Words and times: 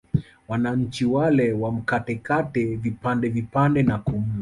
Wananchi 0.47 1.05
wale 1.05 1.53
wamkatekate 1.53 2.75
vipande 2.75 3.29
vipande 3.29 3.83
na 3.83 3.97
kumla 3.97 4.35